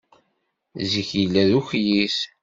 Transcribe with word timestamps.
Zik 0.91 1.09
yella 1.19 1.43
d 1.49 1.51
ukyis. 1.59 2.17